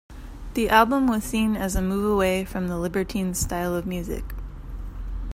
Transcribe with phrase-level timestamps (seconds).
[0.55, 4.23] The album was seen as a move away from The Libertines' style of music.